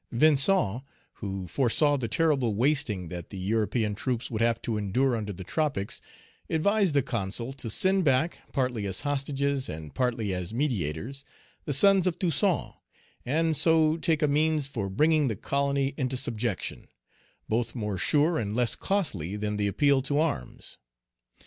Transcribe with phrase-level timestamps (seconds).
[0.11, 0.81] Vincent,
[1.17, 5.43] who foresaw the terrible wasting that the European troops would have to endure under the
[5.43, 6.01] tropics,
[6.49, 11.23] advised the Consul to send back, partly as hostages, and partly as mediators,
[11.65, 12.73] the sons of Toussaint,
[13.27, 16.87] and so take a means for bringing the colony into subjection,
[17.47, 20.79] both more sure and less costly than the appeal to arms.